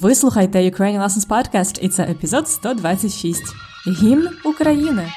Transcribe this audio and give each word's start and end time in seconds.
Ви 0.00 0.14
слухаєте 0.14 0.58
Ukrainian 0.58 1.04
Lessons 1.04 1.28
Podcast 1.28 1.78
і 1.80 1.88
це 1.88 2.02
епізод 2.02 2.48
126. 2.48 3.42
Гімн 3.86 4.28
України. 4.44 5.08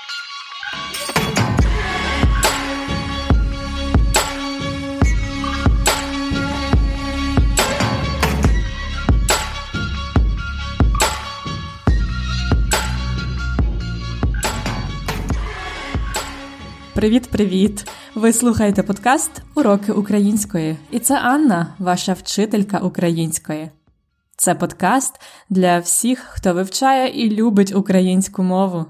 Привіт-привіт! 16.93 17.87
Ви 18.15 18.33
слухаєте 18.33 18.83
подкаст 18.83 19.31
Уроки 19.55 19.91
української. 19.91 20.77
І 20.91 20.99
це 20.99 21.19
Анна, 21.19 21.75
ваша 21.79 22.13
вчителька 22.13 22.77
української. 22.77 23.69
Це 24.37 24.55
подкаст 24.55 25.21
для 25.49 25.79
всіх, 25.79 26.19
хто 26.19 26.53
вивчає 26.53 27.25
і 27.25 27.35
любить 27.35 27.75
українську 27.75 28.43
мову. 28.43 28.85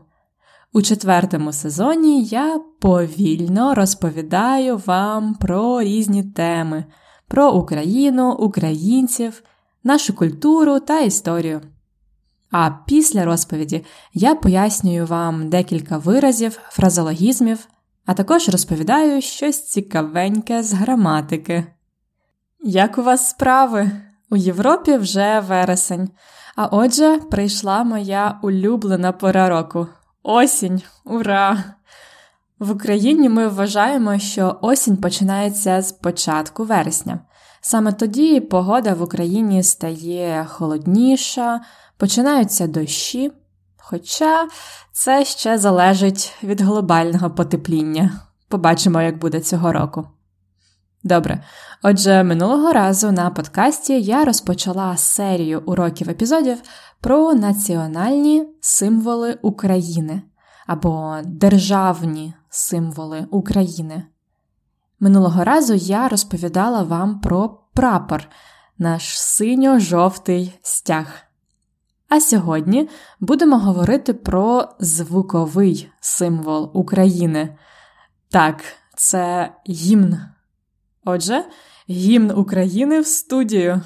У 0.74 0.82
четвертому 0.82 1.54
сезоні 1.54 2.24
я 2.24 2.60
повільно 2.80 3.76
розповідаю 3.76 4.82
вам 4.86 5.36
про 5.36 5.82
різні 5.82 6.24
теми, 6.24 6.86
про 7.28 7.52
Україну, 7.52 8.32
українців, 8.32 9.44
нашу 9.84 10.16
культуру 10.16 10.80
та 10.80 11.00
історію. 11.00 11.62
А 12.52 12.72
після 12.86 13.26
розповіді 13.26 13.86
я 14.14 14.36
пояснюю 14.36 15.06
вам 15.06 15.50
декілька 15.50 15.98
виразів, 15.98 16.60
фразологізмів, 16.70 17.68
а 18.06 18.14
також 18.14 18.50
розповідаю 18.50 19.22
щось 19.22 19.68
цікавеньке 19.68 20.64
з 20.64 20.74
граматики. 20.74 21.66
Як 22.64 22.98
у 22.98 23.04
вас 23.04 23.30
справи? 23.30 23.92
У 24.30 24.36
Європі 24.36 24.98
вже 24.98 25.40
вересень, 25.40 26.10
а 26.56 26.66
отже, 26.66 27.20
прийшла 27.32 27.84
моя 27.84 28.40
улюблена 28.44 29.12
пора 29.12 29.50
року 29.50 29.88
осінь, 30.24 30.82
ура! 31.04 31.64
В 32.60 32.72
Україні 32.72 33.30
ми 33.30 33.48
вважаємо, 33.48 34.20
що 34.20 34.58
осінь 34.62 34.98
починається 34.98 35.82
з 35.82 35.92
початку 35.92 36.64
вересня. 36.64 37.20
Саме 37.62 37.92
тоді 37.94 38.40
погода 38.40 38.94
в 38.94 39.02
Україні 39.02 39.64
стає 39.64 40.46
холодніша, 40.50 41.62
починаються 41.98 42.68
дощі, 42.68 43.32
хоча 43.78 44.48
це 44.92 45.26
ще 45.26 45.58
залежить 45.58 46.34
від 46.44 46.62
глобального 46.62 47.30
потепління. 47.32 48.12
Побачимо, 48.48 49.02
як 49.02 49.18
буде 49.18 49.40
цього 49.40 49.74
року. 49.74 50.08
Добре, 51.06 51.44
отже, 51.84 52.24
минулого 52.24 52.74
разу 52.74 53.12
на 53.12 53.30
подкасті 53.30 54.02
я 54.02 54.26
розпочала 54.26 54.98
серію 54.98 55.64
уроків 55.66 56.10
епізодів 56.10 56.62
про 57.02 57.34
національні 57.34 58.48
символи 58.62 59.38
України 59.42 60.22
або 60.68 61.18
державні 61.26 62.34
символи 62.50 63.28
України. 63.32 64.04
Минулого 65.00 65.44
разу 65.44 65.74
я 65.74 66.08
розповідала 66.08 66.84
вам 66.84 67.20
про 67.20 67.58
прапор, 67.74 68.28
наш 68.78 69.20
синьо-жовтий 69.20 70.60
стяг. 70.62 71.08
А 72.10 72.20
сьогодні 72.20 72.90
будемо 73.20 73.58
говорити 73.58 74.14
про 74.14 74.70
звуковий 74.80 75.90
символ 76.00 76.72
України. 76.74 77.58
Так, 78.30 78.64
це 78.96 79.52
гімн. 79.70 80.35
Отже, 81.06 81.44
гімн 81.90 82.32
України 82.32 83.02
в 83.02 83.08
студію. 83.08 83.82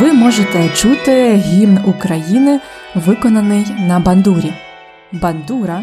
Ви 0.00 0.12
можете 0.12 0.68
чути 0.68 1.34
гімн 1.34 1.78
України, 1.86 2.60
виконаний 2.94 3.66
на 3.78 4.00
бандурі. 4.00 4.52
Бандура 5.12 5.82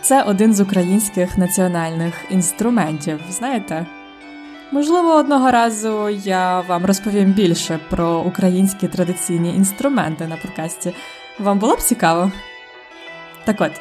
це 0.00 0.22
один 0.22 0.54
з 0.54 0.60
українських 0.60 1.38
національних 1.38 2.14
інструментів, 2.30 3.20
знаєте? 3.30 3.86
Можливо, 4.72 5.14
одного 5.14 5.50
разу 5.50 6.08
я 6.08 6.60
вам 6.60 6.84
розповім 6.84 7.32
більше 7.32 7.78
про 7.90 8.18
українські 8.18 8.88
традиційні 8.88 9.54
інструменти 9.54 10.26
на 10.26 10.36
подкасті. 10.36 10.94
Вам 11.38 11.58
було 11.58 11.74
б 11.74 11.80
цікаво? 11.80 12.32
Так 13.44 13.60
от, 13.60 13.72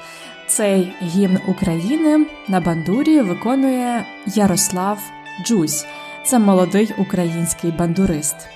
цей 0.48 0.94
гімн 1.02 1.40
України 1.48 2.26
на 2.48 2.60
бандурі 2.60 3.22
виконує 3.22 4.06
Ярослав 4.26 5.00
Джусь. 5.46 5.86
Це 6.26 6.40
молодий 6.40 6.94
український 6.98 7.72
бандурист. 7.72 8.55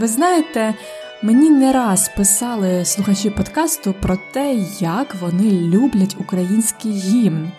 Ви 0.00 0.08
знаєте, 0.08 0.74
мені 1.22 1.50
не 1.50 1.72
раз 1.72 2.10
писали 2.16 2.84
слухачі 2.84 3.30
подкасту 3.30 3.94
про 4.02 4.18
те, 4.32 4.54
як 4.80 5.14
вони 5.14 5.50
люблять 5.50 6.16
український 6.20 6.92
гімн. 6.92 7.52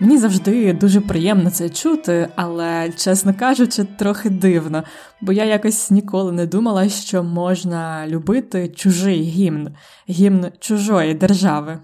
Мені 0.00 0.18
завжди 0.18 0.72
дуже 0.72 1.00
приємно 1.00 1.50
це 1.50 1.70
чути, 1.70 2.28
але, 2.36 2.92
чесно 2.96 3.34
кажучи, 3.34 3.84
трохи 3.84 4.30
дивно, 4.30 4.84
бо 5.20 5.32
я 5.32 5.44
якось 5.44 5.90
ніколи 5.90 6.32
не 6.32 6.46
думала, 6.46 6.88
що 6.88 7.22
можна 7.22 8.06
любити 8.08 8.68
чужий 8.68 9.22
гімн, 9.22 9.74
гімн 10.10 10.46
чужої 10.60 11.14
держави. 11.14 11.78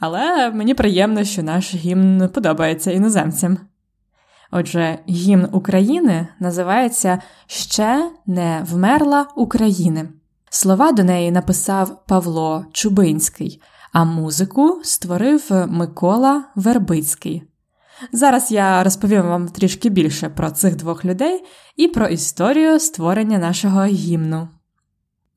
Але 0.00 0.50
мені 0.50 0.74
приємно, 0.74 1.24
що 1.24 1.42
наш 1.42 1.74
гімн 1.74 2.28
подобається 2.28 2.90
іноземцям. 2.90 3.58
Отже, 4.50 4.98
гімн 5.08 5.48
України 5.52 6.26
називається 6.40 7.18
Ще 7.46 8.10
не 8.26 8.66
вмерла 8.70 9.26
України. 9.36 10.08
Слова 10.50 10.92
до 10.92 11.04
неї 11.04 11.30
написав 11.30 12.06
Павло 12.06 12.64
Чубинський, 12.72 13.62
а 13.92 14.04
музику 14.04 14.80
створив 14.84 15.50
Микола 15.68 16.44
Вербицький. 16.54 17.42
Зараз 18.12 18.52
я 18.52 18.84
розповім 18.84 19.22
вам 19.22 19.48
трішки 19.48 19.88
більше 19.88 20.28
про 20.28 20.50
цих 20.50 20.76
двох 20.76 21.04
людей 21.04 21.44
і 21.76 21.88
про 21.88 22.06
історію 22.06 22.80
створення 22.80 23.38
нашого 23.38 23.84
гімну. 23.84 24.48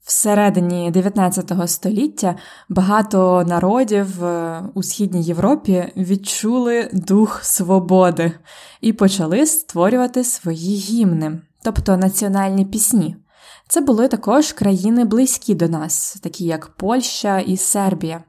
Всередині 0.06 0.92
19 0.92 1.52
століття 1.66 2.36
багато 2.70 3.44
народів 3.48 4.24
е, 4.24 4.64
у 4.74 4.84
східній 4.84 5.24
Європі 5.24 5.94
відчули 5.98 6.90
дух 6.94 7.44
свободи 7.44 8.32
і 8.82 8.94
почали 8.94 9.46
створювати 9.46 10.24
свої 10.24 10.76
гімни, 10.76 11.42
тобто 11.62 11.98
національні 11.98 12.66
пісні. 12.66 13.16
Це 13.68 13.82
були 13.82 14.08
також 14.08 14.54
країни 14.54 15.06
близькі 15.06 15.56
до 15.56 15.68
нас, 15.68 16.18
такі 16.24 16.46
як 16.46 16.68
Польща 16.68 17.40
і 17.40 17.58
Сербія. 17.58 18.24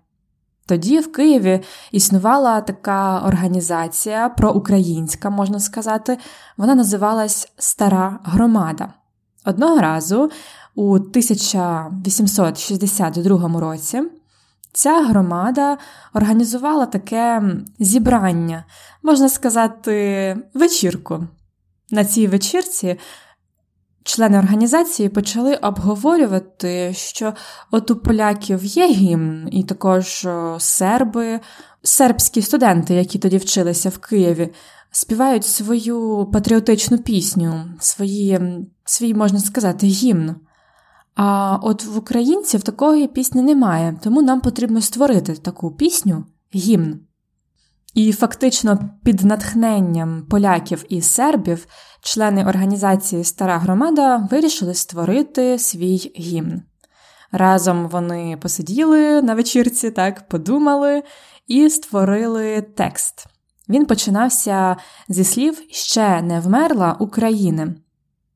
Тоді 0.66 0.98
в 0.98 1.12
Києві 1.12 1.60
існувала 1.92 2.60
така 2.60 3.20
організація 3.26 4.28
проукраїнська, 4.28 5.30
можна 5.30 5.60
сказати, 5.60 6.18
вона 6.56 6.74
називалась 6.74 7.52
Стара 7.58 8.18
Громада. 8.24 8.92
Одного 9.44 9.80
разу 9.80 10.30
у 10.74 10.94
1862 10.94 13.60
році 13.60 14.02
ця 14.72 15.04
громада 15.04 15.78
організувала 16.14 16.86
таке 16.86 17.42
зібрання, 17.78 18.64
можна 19.02 19.28
сказати, 19.28 20.36
вечірку. 20.54 21.26
На 21.90 22.04
цій 22.04 22.26
вечірці 22.26 22.98
члени 24.04 24.38
організації 24.38 25.08
почали 25.08 25.54
обговорювати, 25.54 26.92
що 26.94 27.34
от 27.70 27.90
у 27.90 27.96
поляків 27.96 28.64
є 28.64 28.86
гімн, 28.86 29.48
і 29.52 29.64
також 29.64 30.26
серби, 30.58 31.40
сербські 31.82 32.42
студенти, 32.42 32.94
які 32.94 33.18
тоді 33.18 33.36
вчилися 33.36 33.88
в 33.88 33.98
Києві, 33.98 34.52
співають 34.90 35.46
свою 35.46 36.30
патріотичну 36.32 36.98
пісню, 36.98 37.64
свої, 37.80 38.40
свій, 38.84 39.14
можна 39.14 39.40
сказати, 39.40 39.86
гімн. 39.86 40.36
А 41.14 41.58
от 41.62 41.84
в 41.84 41.98
українців 41.98 42.62
такої 42.62 43.08
пісні 43.08 43.42
немає, 43.42 43.98
тому 44.02 44.22
нам 44.22 44.40
потрібно 44.40 44.80
створити 44.80 45.34
таку 45.34 45.70
пісню 45.70 46.24
гімн. 46.54 47.00
І 47.94 48.12
фактично 48.12 48.90
під 49.04 49.24
натхненням 49.24 50.26
поляків 50.30 50.84
і 50.88 51.02
сербів 51.02 51.66
члени 52.00 52.44
організації 52.44 53.24
Стара 53.24 53.58
Громада 53.58 54.28
вирішили 54.30 54.74
створити 54.74 55.58
свій 55.58 56.12
гімн. 56.18 56.62
Разом 57.32 57.88
вони 57.88 58.38
посиділи 58.42 59.22
на 59.22 59.34
вечірці, 59.34 59.90
так, 59.90 60.28
подумали 60.28 61.02
і 61.46 61.70
створили 61.70 62.62
текст. 62.62 63.26
Він 63.68 63.86
починався 63.86 64.76
зі 65.08 65.24
слів 65.24 65.62
ще 65.70 66.22
не 66.22 66.40
вмерла 66.40 66.96
України. 67.00 67.74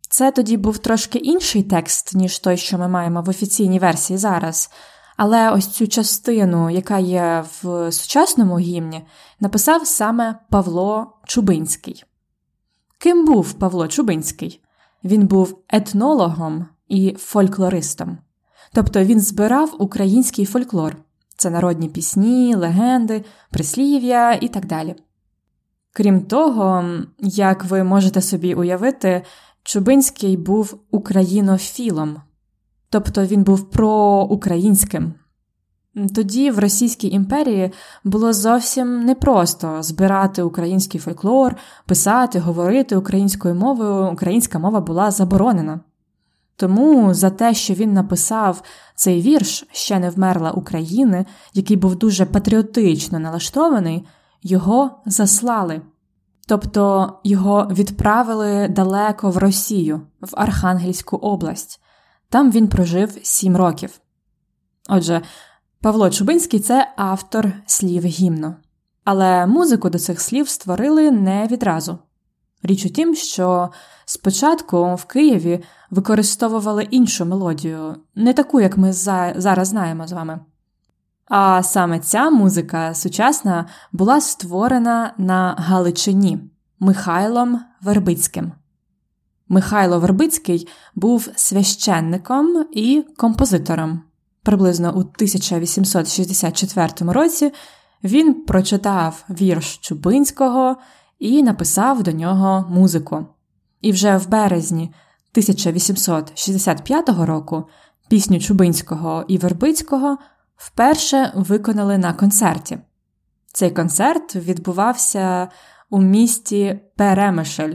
Це 0.08 0.32
тоді 0.32 0.56
був 0.56 0.78
трошки 0.78 1.18
інший 1.18 1.62
текст, 1.62 2.14
ніж 2.14 2.38
той, 2.38 2.56
що 2.56 2.78
ми 2.78 2.88
маємо 2.88 3.22
в 3.22 3.28
офіційній 3.28 3.78
версії 3.78 4.18
зараз. 4.18 4.70
Але 5.16 5.50
ось 5.50 5.66
цю 5.66 5.86
частину, 5.88 6.70
яка 6.70 6.98
є 6.98 7.44
в 7.62 7.92
сучасному 7.92 8.58
гімні, 8.58 9.06
написав 9.40 9.86
саме 9.86 10.38
Павло 10.50 11.12
Чубинський. 11.26 12.04
Ким 12.98 13.26
був 13.26 13.52
Павло 13.52 13.88
Чубинський? 13.88 14.62
Він 15.04 15.26
був 15.26 15.58
етнологом 15.68 16.66
і 16.88 17.14
фольклористом. 17.18 18.18
Тобто 18.72 19.04
він 19.04 19.20
збирав 19.20 19.74
український 19.78 20.44
фольклор 20.46 20.96
це 21.38 21.50
народні 21.50 21.88
пісні, 21.88 22.54
легенди, 22.54 23.24
прислів'я 23.50 24.32
і 24.32 24.48
так 24.48 24.66
далі. 24.66 24.94
Крім 25.92 26.20
того, 26.20 26.84
як 27.18 27.64
ви 27.64 27.84
можете 27.84 28.22
собі 28.22 28.54
уявити, 28.54 29.22
Чубинський 29.68 30.36
був 30.36 30.78
українофілом, 30.90 32.16
тобто 32.90 33.24
він 33.24 33.42
був 33.42 33.70
проукраїнським. 33.70 35.14
Тоді 36.14 36.50
в 36.50 36.58
Російській 36.58 37.08
імперії 37.08 37.72
було 38.04 38.32
зовсім 38.32 39.04
непросто 39.04 39.82
збирати 39.82 40.42
український 40.42 41.00
фольклор, 41.00 41.56
писати, 41.86 42.38
говорити 42.38 42.96
українською 42.96 43.54
мовою, 43.54 44.12
українська 44.12 44.58
мова 44.58 44.80
була 44.80 45.10
заборонена. 45.10 45.80
Тому 46.56 47.14
за 47.14 47.30
те, 47.30 47.54
що 47.54 47.74
він 47.74 47.92
написав 47.92 48.62
цей 48.94 49.22
вірш 49.22 49.66
ще 49.72 49.98
не 49.98 50.10
вмерла 50.10 50.50
України, 50.50 51.26
який 51.54 51.76
був 51.76 51.96
дуже 51.96 52.24
патріотично 52.24 53.18
налаштований, 53.18 54.06
його 54.42 54.90
заслали. 55.06 55.80
Тобто 56.48 57.12
його 57.24 57.68
відправили 57.70 58.68
далеко 58.68 59.30
в 59.30 59.36
Росію, 59.36 60.00
в 60.20 60.28
Архангельську 60.32 61.16
область. 61.16 61.80
Там 62.28 62.50
він 62.50 62.68
прожив 62.68 63.18
сім 63.22 63.56
років. 63.56 64.00
Отже, 64.88 65.22
Павло 65.80 66.10
Чубинський 66.10 66.60
це 66.60 66.92
автор 66.96 67.52
слів 67.66 68.04
гімну. 68.04 68.54
Але 69.04 69.46
музику 69.46 69.90
до 69.90 69.98
цих 69.98 70.20
слів 70.20 70.48
створили 70.48 71.10
не 71.10 71.46
відразу. 71.46 71.98
Річ 72.62 72.86
у 72.86 72.88
тім, 72.88 73.14
що 73.14 73.68
спочатку 74.04 74.94
в 74.94 75.04
Києві 75.04 75.64
використовували 75.90 76.82
іншу 76.82 77.24
мелодію, 77.24 77.96
не 78.14 78.32
таку, 78.32 78.60
як 78.60 78.76
ми 78.76 78.92
зараз 78.92 79.68
знаємо 79.68 80.06
з 80.06 80.12
вами. 80.12 80.40
А 81.28 81.62
саме 81.62 81.98
ця 81.98 82.30
музика 82.30 82.94
сучасна 82.94 83.66
була 83.92 84.20
створена 84.20 85.14
на 85.18 85.54
Галичині 85.58 86.38
Михайлом 86.80 87.60
Вербицьким. 87.82 88.52
Михайло 89.48 89.98
Вербицький 89.98 90.68
був 90.94 91.28
священником 91.36 92.66
і 92.72 93.04
композитором. 93.16 94.02
Приблизно 94.42 94.88
у 94.88 94.98
1864 94.98 97.12
році 97.12 97.52
він 98.04 98.34
прочитав 98.34 99.24
вірш 99.30 99.76
Чубинського 99.76 100.76
і 101.18 101.42
написав 101.42 102.02
до 102.02 102.12
нього 102.12 102.66
музику. 102.70 103.26
І 103.80 103.92
вже 103.92 104.16
в 104.16 104.28
березні 104.28 104.82
1865 104.82 107.08
року 107.08 107.64
пісню 108.08 108.40
Чубинського 108.40 109.24
і 109.28 109.38
Вербицького 109.38 110.18
вперше 110.58 111.32
виконали 111.34 111.98
на 111.98 112.12
концерті. 112.12 112.78
Цей 113.52 113.70
концерт 113.70 114.36
відбувався 114.36 115.48
у 115.90 116.02
місті 116.02 116.80
Перемишель. 116.96 117.74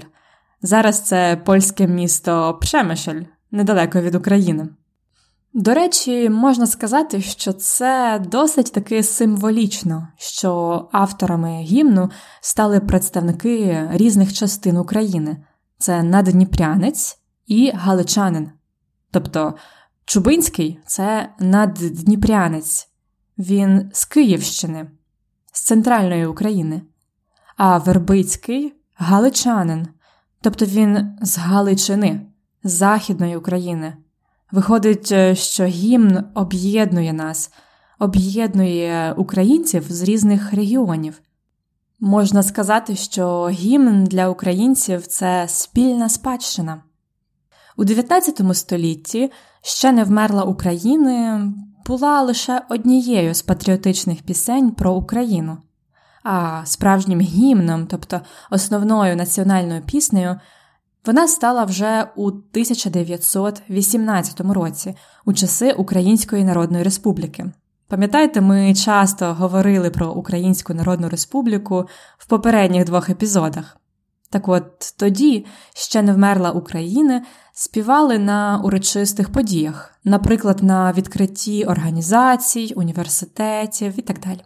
Зараз 0.61 1.01
це 1.01 1.41
польське 1.45 1.87
місто 1.87 2.57
Пшемишель, 2.61 3.21
недалеко 3.51 4.01
від 4.01 4.15
України. 4.15 4.69
До 5.53 5.73
речі, 5.73 6.29
можна 6.29 6.67
сказати, 6.67 7.21
що 7.21 7.53
це 7.53 8.21
досить 8.31 8.73
таки 8.73 9.03
символічно, 9.03 10.07
що 10.17 10.89
авторами 10.91 11.61
гімну 11.61 12.09
стали 12.41 12.79
представники 12.79 13.87
різних 13.91 14.33
частин 14.33 14.77
України: 14.77 15.37
це 15.77 16.03
наддніпрянець 16.03 17.19
і 17.47 17.71
галичанин. 17.75 18.51
Тобто 19.11 19.53
Чубинський 20.05 20.79
це 20.85 21.29
наддніпрянець, 21.39 22.89
він 23.37 23.91
з 23.93 24.05
Київщини, 24.05 24.91
з 25.51 25.61
центральної 25.61 26.25
України, 26.25 26.81
а 27.57 27.77
Вербицький 27.77 28.73
галичанин, 28.95 29.87
тобто 30.41 30.65
він 30.65 31.17
з 31.21 31.37
Галичини, 31.37 32.21
з 32.63 32.71
Західної 32.71 33.37
України. 33.37 33.97
Виходить, 34.51 35.11
е, 35.11 35.35
що 35.35 35.65
гімн 35.65 36.25
об'єднує 36.35 37.13
нас, 37.13 37.51
об'єднує 37.99 39.13
українців 39.17 39.85
з 39.89 40.01
різних 40.03 40.53
регіонів. 40.53 41.21
Можна 41.99 42.43
сказати, 42.43 42.95
що 42.95 43.49
гімн 43.49 44.03
для 44.03 44.29
українців 44.29 45.07
це 45.07 45.45
спільна 45.47 46.09
спадщина. 46.09 46.83
У 47.77 47.83
19 47.83 48.53
столітті 48.53 49.31
ще 49.63 49.91
не 49.91 50.03
вмерла 50.03 50.43
України 50.43 51.41
була 51.85 52.21
лише 52.21 52.61
однією 52.69 53.33
з 53.33 53.41
патріотичних 53.41 54.21
пісень 54.21 54.71
про 54.71 54.93
Україну, 54.93 55.57
а 56.23 56.61
справжнім 56.65 57.19
гімном, 57.19 57.87
тобто 57.87 58.21
основною 58.51 59.15
національною 59.15 59.81
піснею, 59.81 60.39
вона 61.05 61.27
стала 61.27 61.63
вже 61.63 62.07
у 62.15 62.27
1918 62.27 64.41
році, 64.41 64.95
у 65.25 65.33
часи 65.33 65.71
Української 65.71 66.43
Народної 66.43 66.83
Республіки. 66.83 67.51
Пам'ятаєте, 67.87 68.41
ми 68.41 68.73
часто 68.73 69.33
говорили 69.33 69.89
про 69.89 70.11
Українську 70.11 70.73
Народну 70.73 71.09
Республіку 71.09 71.87
в 72.17 72.27
попередніх 72.27 72.85
двох 72.85 73.09
епізодах. 73.09 73.77
Так 74.33 74.47
от 74.47 74.93
тоді 74.97 75.45
ще 75.73 76.01
не 76.01 76.13
вмерла 76.13 76.51
Україна, 76.51 77.25
співали 77.53 78.19
на 78.19 78.61
урочистих 78.63 79.31
подіях, 79.31 79.99
наприклад, 80.03 80.63
на 80.63 80.91
відкритті 80.93 81.65
організацій, 81.65 82.73
університетів 82.75 83.93
і 83.97 84.01
так 84.01 84.19
далі. 84.19 84.41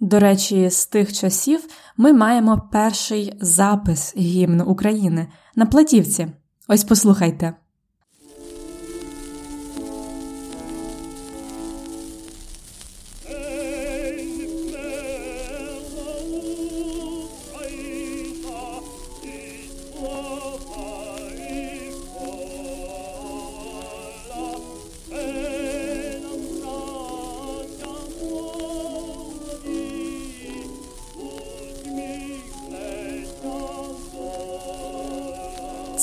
До 0.00 0.18
речі, 0.18 0.70
з 0.70 0.86
тих 0.86 1.12
часів 1.12 1.68
ми 1.96 2.12
маємо 2.12 2.68
перший 2.72 3.32
запис 3.40 4.14
гімну 4.16 4.64
України 4.64 5.28
на 5.56 5.66
платівці. 5.66 6.28
Ось 6.68 6.84
послухайте. 6.84 7.54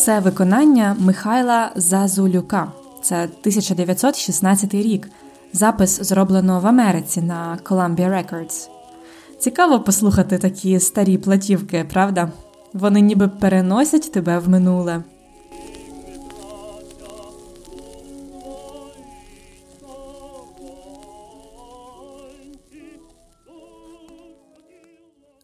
Це 0.07 0.19
виконання 0.19 0.95
Михайла 0.99 1.71
Зазулюка. 1.75 2.71
Це 3.01 3.23
1916 3.23 4.73
рік. 4.73 5.09
Запис 5.53 6.01
зроблено 6.01 6.59
в 6.59 6.67
Америці 6.67 7.21
на 7.21 7.59
Columbia 7.63 8.09
Records. 8.09 8.69
Цікаво 9.39 9.79
послухати 9.79 10.37
такі 10.37 10.79
старі 10.79 11.17
платівки, 11.17 11.85
правда? 11.93 12.31
Вони 12.73 13.01
ніби 13.01 13.27
переносять 13.27 14.11
тебе 14.11 14.39
в 14.39 14.49
минуле. 14.49 15.03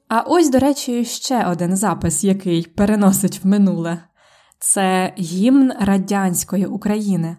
А 0.08 0.20
ось, 0.20 0.50
до 0.50 0.60
речі, 0.60 1.06
ще 1.06 1.46
один 1.46 1.76
запис, 1.76 2.24
який 2.24 2.64
переносить 2.64 3.44
в 3.44 3.48
минуле 3.48 3.98
це 4.66 5.14
гімн 5.20 5.74
радянської 5.80 6.66
України. 6.66 7.38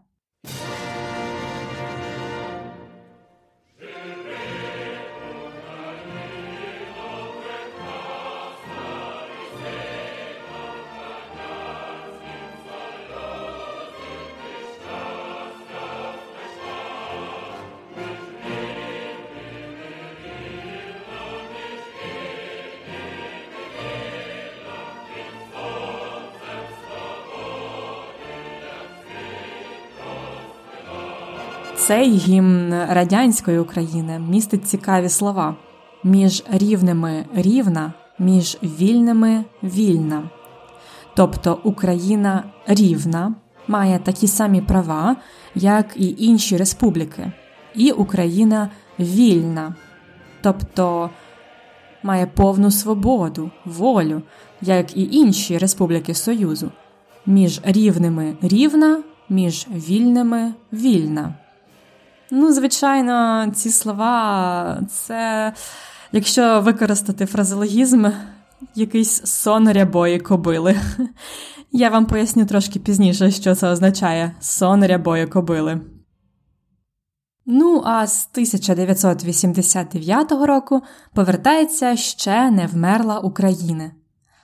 Цей 31.86 32.10
гімн 32.16 32.74
радянської 32.88 33.58
України 33.58 34.18
містить 34.18 34.66
цікаві 34.66 35.08
слова: 35.08 35.56
між 36.04 36.44
рівними 36.50 37.24
рівна, 37.34 37.92
між 38.18 38.58
вільними 38.62 39.44
вільна. 39.62 40.30
Тобто 41.14 41.58
Україна 41.64 42.44
рівна, 42.66 43.34
має 43.68 43.98
такі 43.98 44.26
самі 44.26 44.60
права, 44.60 45.16
як 45.54 45.86
і 45.96 46.14
інші 46.18 46.56
республіки, 46.56 47.32
і 47.74 47.90
Україна 47.90 48.70
вільна, 48.98 49.74
тобто 50.42 51.10
має 52.02 52.26
повну 52.26 52.70
свободу, 52.70 53.50
волю, 53.64 54.22
як 54.62 54.96
і 54.96 55.08
інші 55.12 55.58
республіки 55.58 56.14
Союзу, 56.14 56.70
між 57.26 57.60
рівними 57.64 58.36
рівна, 58.42 59.02
між 59.28 59.66
вільними 59.74 60.54
вільна. 60.72 61.34
Ну, 62.30 62.52
звичайно, 62.52 63.46
ці 63.54 63.70
слова 63.70 64.80
це, 64.90 65.52
якщо 66.12 66.60
використати 66.60 67.26
фразеологізм, 67.26 68.06
якийсь 68.74 69.26
сон 69.26 69.72
рябої 69.72 70.20
кобили. 70.20 70.80
Я 71.72 71.90
вам 71.90 72.06
поясню 72.06 72.46
трошки 72.46 72.80
пізніше, 72.80 73.30
що 73.30 73.54
це 73.54 73.68
означає 73.68 74.32
сон 74.40 74.84
рябої 74.84 75.26
кобили. 75.26 75.80
Ну, 77.46 77.82
а 77.84 78.06
з 78.06 78.28
1989 78.32 80.32
року 80.32 80.82
повертається 81.14 81.96
ще 81.96 82.50
не 82.50 82.66
вмерла 82.66 83.18
Україна. 83.18 83.90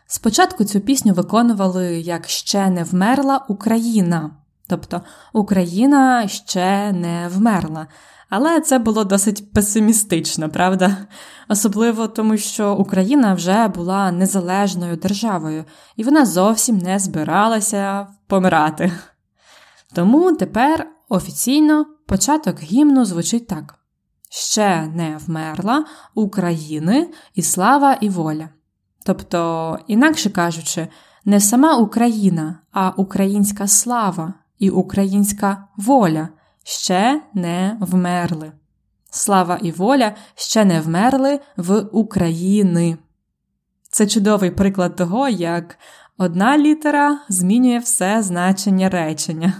Спочатку 0.07 0.65
цю 0.65 0.81
пісню 0.81 1.13
виконували 1.13 2.01
як 2.01 2.29
ще 2.29 2.71
не 2.71 2.85
вмерла 2.85 3.45
Україна, 3.49 4.31
тобто 4.71 5.00
Україна 5.33 6.29
ще 6.29 6.93
не 6.93 7.29
вмерла. 7.29 7.87
Але 8.29 8.61
це 8.61 8.79
було 8.79 9.05
досить 9.05 9.53
песимістично, 9.53 10.49
правда? 10.49 10.97
Особливо 11.49 12.09
тому, 12.09 12.37
що 12.37 12.75
Україна 12.75 13.35
вже 13.35 13.69
була 13.69 14.12
незалежною 14.12 14.97
державою, 14.97 15.65
і 15.97 16.05
вона 16.05 16.27
зовсім 16.27 16.79
не 16.79 16.99
збиралася 16.99 18.07
помирати. 18.27 18.93
Тому 19.95 20.33
тепер 20.33 20.87
офіційно 21.09 21.87
початок 22.07 22.62
гімну 22.62 23.05
звучить 23.05 23.47
так: 23.47 23.75
Ще 24.31 24.87
не 24.87 25.19
вмерла 25.27 25.85
України 26.15 27.11
і 27.35 27.43
слава 27.43 27.93
і 28.00 28.09
воля. 28.09 28.49
Тобто, 29.05 29.79
інакше 29.87 30.31
кажучи, 30.31 30.89
не 31.25 31.41
сама 31.41 31.77
Україна, 31.77 32.59
а 32.73 32.91
українська 32.97 33.67
слава 33.67 34.35
і 34.61 34.71
українська 34.71 35.69
воля 35.76 36.29
ще 36.64 37.23
не 37.35 37.76
вмерли. 37.81 38.52
Слава 39.11 39.59
і 39.62 39.71
воля 39.71 40.14
ще 40.35 40.64
не 40.64 40.81
вмерли 40.81 41.40
в 41.57 41.81
Україні. 41.93 42.97
Це 43.90 44.07
чудовий 44.07 44.50
приклад 44.50 44.97
того, 44.97 45.29
як 45.29 45.79
одна 46.19 46.59
літера 46.59 47.21
змінює 47.29 47.79
все 47.79 48.23
значення 48.23 48.88
речення. 48.88 49.52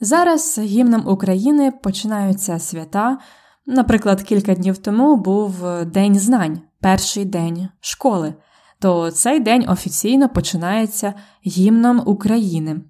Зараз 0.00 0.58
гімном 0.58 1.08
України 1.08 1.72
починаються 1.82 2.58
свята. 2.58 3.18
Наприклад, 3.66 4.22
кілька 4.22 4.54
днів 4.54 4.78
тому 4.78 5.16
був 5.16 5.84
День 5.84 6.18
знань, 6.18 6.60
перший 6.80 7.24
день 7.24 7.68
школи, 7.80 8.34
то 8.78 9.10
цей 9.10 9.40
день 9.40 9.64
офіційно 9.68 10.28
починається 10.28 11.14
гімном 11.46 12.02
України. 12.06 12.80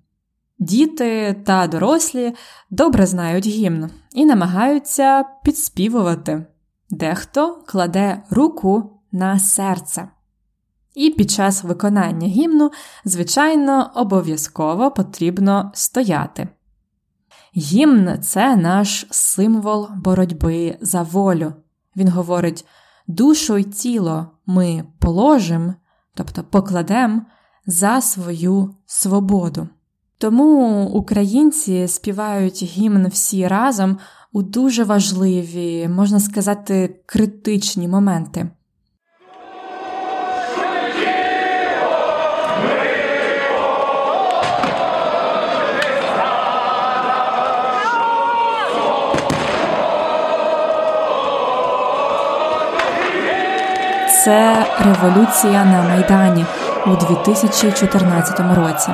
Діти 0.62 1.37
та 1.45 1.66
дорослі 1.66 2.35
добре 2.71 3.07
знають 3.07 3.47
гімн 3.47 3.90
і 4.12 4.25
намагаються 4.25 5.25
підспівувати. 5.45 6.47
Дехто 6.90 7.62
кладе 7.66 8.23
руку 8.31 9.00
на 9.12 9.38
серце. 9.38 10.09
І 10.95 11.11
під 11.11 11.31
час 11.31 11.64
виконання 11.64 12.28
гімну, 12.28 12.71
звичайно, 13.04 13.90
обов'язково 13.95 14.90
потрібно 14.90 15.71
стояти. 15.75 16.49
Гімн 17.57 18.23
це 18.23 18.57
наш 18.57 19.07
символ 19.11 19.88
боротьби 19.97 20.78
за 20.81 21.02
волю. 21.02 21.52
Він 21.97 22.09
говорить: 22.09 22.66
душу 23.07 23.59
й 23.59 23.64
тіло 23.64 24.26
ми 24.47 24.85
положимо, 24.99 25.75
тобто 26.14 26.45
покладемо 26.45 27.23
за 27.66 28.00
свою 28.00 28.75
свободу. 28.87 29.69
Тому 30.23 30.85
українці 30.87 31.88
співають 31.88 32.62
гімн 32.62 33.09
всі 33.09 33.49
разом 33.49 33.99
у 34.33 34.43
дуже 34.43 34.85
важливі, 34.85 35.88
можна 35.88 36.21
сказати, 36.21 37.00
критичні 37.07 37.88
моменти. 37.88 38.50
Це 54.25 54.67
революція 54.79 55.64
на 55.64 55.83
Майдані 55.83 56.47
у 56.87 56.97
2014 56.97 58.41
році. 58.41 58.91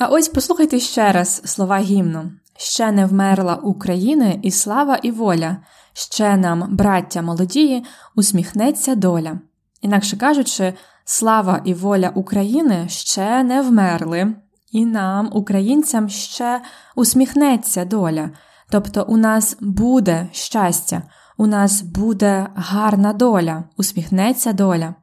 А 0.00 0.06
ось 0.06 0.28
послухайте 0.28 0.80
ще 0.80 1.12
раз 1.12 1.42
слова 1.44 1.78
гімну: 1.78 2.32
ще 2.56 2.92
не 2.92 3.06
вмерла 3.06 3.54
України 3.54 4.40
і 4.42 4.50
слава 4.50 4.96
і 4.96 5.10
воля, 5.10 5.56
ще 5.92 6.36
нам, 6.36 6.76
браття 6.76 7.22
молодії, 7.22 7.84
усміхнеться 8.16 8.94
доля. 8.94 9.38
Інакше 9.82 10.16
кажучи, 10.16 10.74
слава 11.04 11.60
і 11.64 11.74
воля 11.74 12.12
України 12.14 12.88
ще 12.88 13.42
не 13.42 13.62
вмерли, 13.62 14.34
і 14.72 14.86
нам, 14.86 15.30
українцям, 15.32 16.08
ще 16.08 16.60
усміхнеться 16.96 17.84
доля. 17.84 18.30
Тобто 18.70 19.06
у 19.08 19.16
нас 19.16 19.56
буде 19.60 20.28
щастя, 20.32 21.02
у 21.36 21.46
нас 21.46 21.82
буде 21.82 22.46
гарна 22.54 23.12
доля, 23.12 23.64
усміхнеться 23.76 24.52
доля. 24.52 24.94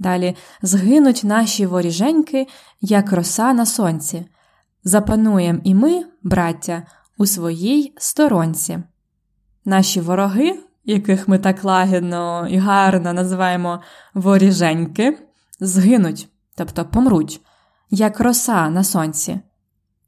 Далі 0.00 0.36
згинуть 0.62 1.20
наші 1.24 1.66
воріженьки, 1.66 2.46
як 2.80 3.12
роса 3.12 3.52
на 3.52 3.66
сонці. 3.66 4.26
Запануєм 4.84 5.60
і 5.64 5.74
ми, 5.74 6.04
браття, 6.22 6.82
у 7.18 7.26
своїй 7.26 7.94
сторонці. 7.98 8.78
Наші 9.64 10.00
вороги, 10.00 10.58
яких 10.84 11.28
ми 11.28 11.38
так 11.38 11.64
лагідно 11.64 12.48
і 12.50 12.58
гарно 12.58 13.12
називаємо 13.12 13.80
воріженьки, 14.14 15.18
згинуть, 15.60 16.28
тобто 16.56 16.84
помруть, 16.84 17.40
як 17.90 18.20
роса 18.20 18.70
на 18.70 18.84
сонці. 18.84 19.40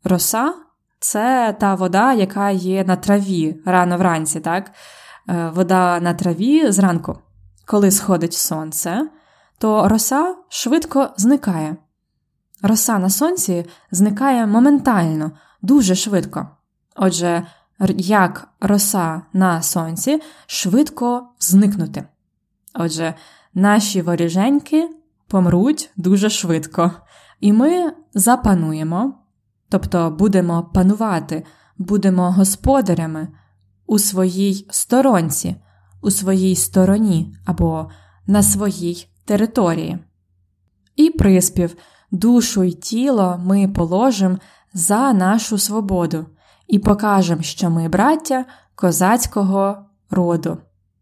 Роса 0.04 0.54
це 1.00 1.56
та 1.61 1.75
вода, 1.75 2.12
яка 2.12 2.50
є 2.50 2.84
на 2.84 2.96
траві 2.96 3.56
рано 3.66 3.99
вранці, 3.99 4.40
так? 4.40 4.70
Е, 5.28 5.50
вода 5.54 6.00
на 6.00 6.14
траві 6.14 6.72
зранку, 6.72 7.18
коли 7.66 7.90
сходить 7.90 8.34
сонце 8.34 9.08
то 9.62 9.88
роса 9.88 10.35
швидко 10.49 11.11
зникає. 11.16 11.76
Роса 12.62 12.99
на 12.99 13.11
сонці 13.11 13.66
зникає 13.90 14.47
моментально, 14.47 15.31
дуже 15.62 15.95
швидко. 15.95 16.49
Отже, 16.97 17.47
як 17.97 18.49
роса 18.61 19.23
на 19.33 19.62
сонці 19.62 20.23
швидко 20.47 21.28
зникнути. 21.38 22.04
Отже, 22.75 23.14
наші 23.54 24.02
воріженьки 24.02 24.88
помруть 25.26 25.90
дуже 25.97 26.31
швидко, 26.31 26.90
і 27.40 27.52
ми 27.52 27.92
запануємо, 28.14 29.14
тобто 29.69 30.11
будемо 30.11 30.71
панувати, 30.75 31.45
будемо 31.78 32.33
господарями 32.33 33.28
у 33.87 33.99
своїй 33.99 34.66
сторонці, 34.71 35.57
у 36.00 36.11
своїй 36.11 36.57
стороні 36.57 37.37
або 37.47 37.90
на 38.26 38.42
своїй 38.42 39.12
території. 39.25 39.99
І 40.97 41.11
приспів 41.11 41.76
душу 42.11 42.62
й 42.62 42.73
тіло 42.73 43.41
ми 43.45 43.69
положим 43.69 44.38
за 44.75 45.12
нашу 45.12 45.59
свободу 45.59 46.26
і 46.67 46.79
покажем, 46.79 47.43
що 47.43 47.71
ми 47.71 47.88
браття 47.88 48.45
козацького 48.75 49.76
роду. 50.11 50.59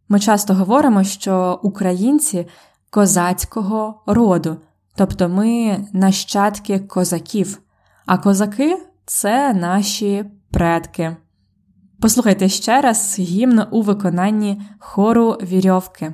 Ми 0.09 0.21
часто 0.21 0.55
говоримо, 0.55 1.05
що 1.05 1.61
українці 1.63 2.47
козацького 2.91 4.03
роду, 4.07 4.57
тобто 4.95 5.29
ми 5.29 5.79
нащадки 5.93 6.79
козаків, 6.79 7.61
а 8.07 8.19
козаки 8.19 8.87
це 9.07 9.55
наші 9.55 10.25
предки. 10.51 11.17
Послухайте 12.01 12.49
ще 12.49 12.81
раз 12.81 13.17
гімн 13.19 13.63
у 13.71 13.83
виконанні 13.83 14.63
хору 14.79 15.31
вірьовки. 15.31 16.13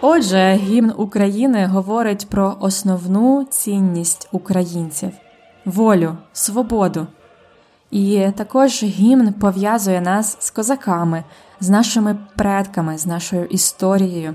Отже, 0.00 0.54
гімн 0.62 0.92
України 0.96 1.66
говорить 1.66 2.26
про 2.30 2.56
основну 2.60 3.44
цінність 3.50 4.28
українців 4.32 5.10
волю, 5.64 6.16
свободу. 6.32 7.06
І 7.90 8.26
також 8.36 8.82
гімн 8.82 9.32
пов'язує 9.32 10.00
нас 10.00 10.36
з 10.40 10.50
козаками, 10.50 11.24
з 11.60 11.68
нашими 11.68 12.16
предками, 12.36 12.98
з 12.98 13.06
нашою 13.06 13.44
історією. 13.44 14.34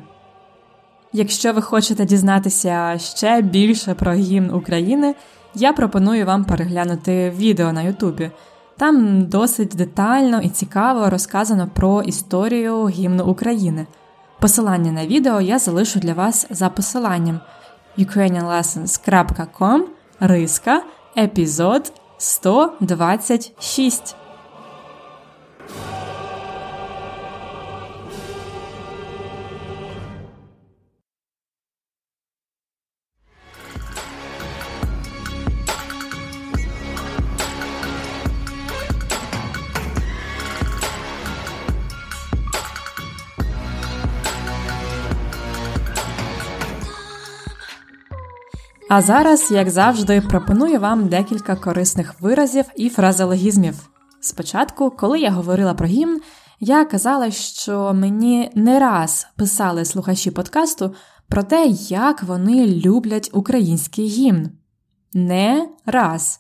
Якщо 1.14 1.54
ви 1.54 1.62
хочете 1.62 2.06
дізнатися 2.06 2.98
ще 2.98 3.42
більше 3.42 3.94
про 3.94 4.14
гімн 4.14 4.52
України, 4.52 5.16
я 5.56 5.74
пропоную 5.74 6.26
вам 6.26 6.46
переглянути 6.46 7.30
відео 7.30 7.74
на 7.74 7.82
Ютубі. 7.82 8.32
Там 8.78 9.26
досить 9.26 9.76
детально 9.76 10.42
і 10.42 10.50
цікаво 10.50 11.10
розказано 11.10 11.70
про 11.74 12.02
історію 12.02 12.88
гімну 12.88 13.26
України. 13.26 13.86
Посилання 14.42 14.92
на 14.92 15.08
відео 15.08 15.42
я 15.42 15.60
залишу 15.60 16.00
для 16.00 16.14
вас 16.14 16.48
за 16.50 16.70
посиланням 16.70 17.40
ukrainianlessons.com 17.98 19.82
риска 20.20 20.84
епізод 21.18 21.94
126. 22.18 24.16
А 48.94 49.02
зараз, 49.02 49.52
як 49.52 49.70
завжди, 49.70 50.22
пропоную 50.22 50.80
вам 50.80 51.08
декілька 51.08 51.56
корисних 51.56 52.22
виразів 52.22 52.66
і 52.76 52.90
фразеологізмів. 52.90 53.90
Спочатку, 54.22 54.92
коли 54.92 55.20
я 55.20 55.30
говорила 55.30 55.74
про 55.74 55.88
гімн, 55.88 56.22
я 56.60 56.86
казала, 56.86 57.32
що 57.32 57.94
мені 57.94 58.52
не 58.56 58.80
раз 58.80 59.28
писали 59.36 59.86
слухачі 59.86 60.32
подкасту 60.32 60.96
про 61.28 61.44
те, 61.44 61.66
як 61.90 62.24
вони 62.24 62.68
люблять 62.68 63.30
український 63.34 64.08
гімн. 64.08 64.50
Не 65.14 65.70
раз. 65.86 66.40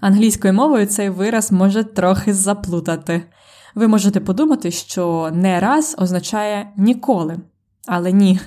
Англійською 0.00 0.54
мовою 0.54 0.86
цей 0.86 1.10
вираз 1.10 1.52
може 1.52 1.84
трохи 1.84 2.34
заплутати. 2.34 3.22
Ви 3.74 3.88
можете 3.88 4.20
подумати, 4.20 4.70
що 4.70 5.30
не 5.34 5.60
раз 5.60 5.96
означає 5.98 6.72
ніколи. 6.76 7.38
Але 7.86 8.12
ні, 8.12 8.40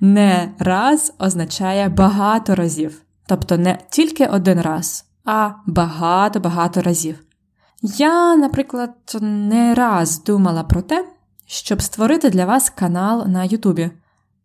не 0.00 0.54
раз 0.58 1.14
означає 1.18 1.88
багато 1.88 2.54
разів. 2.54 3.02
Тобто 3.26 3.58
не 3.58 3.78
тільки 3.90 4.26
один 4.26 4.60
раз, 4.60 5.04
а 5.24 5.50
багато-багато 5.66 6.82
разів. 6.82 7.24
Я, 7.82 8.36
наприклад, 8.36 8.90
не 9.20 9.74
раз 9.74 10.24
думала 10.24 10.62
про 10.62 10.82
те, 10.82 11.06
щоб 11.46 11.82
створити 11.82 12.30
для 12.30 12.44
вас 12.44 12.70
канал 12.70 13.26
на 13.26 13.44
Ютубі. 13.44 13.90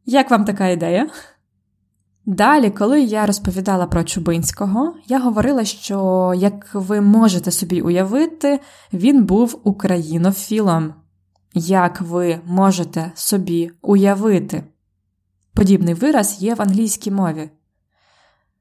Як 0.06 0.32
вам 0.32 0.46
така 0.46 0.68
ідея? 0.68 1.10
Далі, 2.26 2.70
коли 2.70 3.02
я 3.02 3.26
розповідала 3.26 3.86
про 3.86 4.04
Чубинського, 4.04 4.94
я 5.08 5.20
говорила, 5.20 5.66
що, 5.66 6.34
як 6.38 6.70
ви 6.74 7.02
можете 7.02 7.52
собі 7.52 7.82
уявити, 7.82 8.60
він 8.94 9.24
був 9.24 9.62
українофілом. 9.64 10.94
Як 11.54 12.02
ви 12.02 12.40
можете 12.46 13.12
собі 13.16 13.72
уявити? 13.82 14.64
Подібний 15.54 15.94
вираз 15.94 16.42
є 16.42 16.56
в 16.56 16.62
англійській 16.62 17.12
мові. 17.12 17.50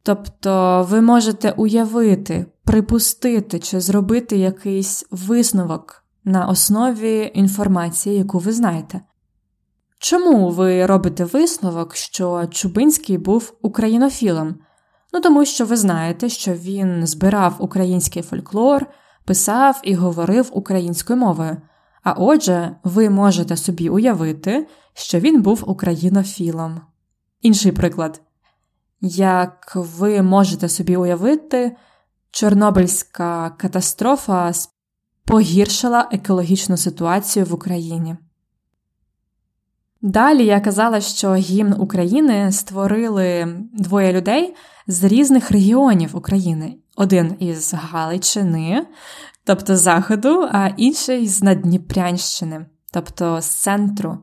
Тобто 0.03 0.83
ви 0.91 1.01
можете 1.01 1.51
уявити, 1.51 2.47
припустити 2.65 3.59
чи 3.59 3.81
зробити 3.81 4.37
якийсь 4.37 5.07
висновок 5.11 6.05
на 6.25 6.47
основі 6.47 7.31
інформації, 7.35 8.17
яку 8.17 8.39
ви 8.39 8.53
знаєте. 8.53 9.01
Чому 9.99 10.51
ви 10.51 10.87
робите 10.87 11.25
висновок, 11.25 11.97
що 11.97 12.47
Чубинський 12.51 13.19
був 13.19 13.53
українофілом? 13.63 14.55
Ну 15.13 15.21
тому 15.21 15.45
що 15.45 15.67
ви 15.67 15.77
знаєте, 15.77 16.29
що 16.29 16.53
він 16.53 17.07
збирав 17.07 17.57
український 17.59 18.23
фольклор, 18.23 18.87
писав 19.25 19.81
і 19.85 19.95
говорив 19.95 20.51
українською 20.53 21.19
мовою. 21.19 21.57
А 22.09 22.13
отже, 22.13 22.77
ви 22.85 23.11
можете 23.11 23.57
собі 23.57 23.89
уявити, 23.89 24.67
що 24.95 25.21
він 25.21 25.43
був 25.43 25.65
українофілом. 25.67 26.81
Інший 27.43 27.73
приклад. 27.73 28.21
Як 29.01 29.73
ви 29.75 30.23
можете 30.23 30.69
собі 30.69 30.97
уявити, 30.97 31.77
Чорнобильська 32.31 33.51
катастрофа 33.51 34.53
погіршила 35.25 36.09
екологічну 36.13 36.77
ситуацію 36.77 37.45
в 37.45 37.55
Україні. 37.55 38.17
Далі 40.03 40.45
я 40.45 40.61
казала, 40.61 41.01
що 41.01 41.35
гімн 41.35 41.75
України 41.79 42.53
створили 42.53 43.57
двоє 43.73 44.13
людей 44.13 44.55
з 44.87 45.05
різних 45.05 45.51
регіонів 45.51 46.17
України: 46.17 46.77
один 46.97 47.37
із 47.39 47.75
Галичини, 47.75 48.87
тобто 49.49 49.77
з 49.77 49.81
заходу, 49.81 50.49
а 50.53 50.69
інший 50.77 51.29
з 51.29 51.43
Надніпрянщини, 51.43 52.67
тобто 52.93 53.41
з 53.41 53.47
центру. 53.47 54.19